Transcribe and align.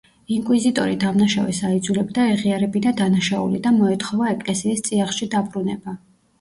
ინკვიზიტორი 0.35 0.95
დამნაშავეს 1.03 1.59
აიძულებდა, 1.69 2.25
ეღიარებინა 2.37 2.95
დანაშაული 3.03 3.63
და 3.69 3.77
მოეთხოვა 3.79 4.33
ეკლესიის 4.35 4.85
წიაღში 4.91 5.33
დაბრუნება. 5.39 5.99